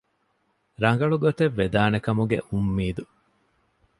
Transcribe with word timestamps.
ރަނގަޅު 0.83 1.17
ގޮތެއް 1.23 1.55
ވެދާނެ 1.59 1.99
ކަމުގެ 2.05 2.37
އުންމީދު 2.49 3.03